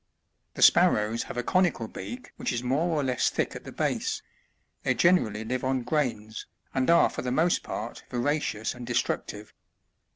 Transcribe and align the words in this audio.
68. 0.55 0.55
The 0.55 0.61
Sparrows 0.63 1.23
have 1.25 1.37
a 1.37 1.43
conical 1.43 1.87
beak 1.87 2.31
which 2.37 2.51
is 2.51 2.63
more 2.63 2.87
or 2.89 3.03
less 3.03 3.29
thick 3.29 3.55
at 3.55 3.65
the 3.65 3.71
base; 3.71 4.23
they 4.81 4.95
generally 4.95 5.43
live 5.45 5.63
on 5.63 5.83
grains, 5.83 6.47
and 6.73 6.89
are 6.89 7.07
for 7.07 7.21
the 7.21 7.31
most 7.31 7.61
part 7.61 8.03
voracious 8.09 8.73
and 8.73 8.87
destructive. 8.87 9.53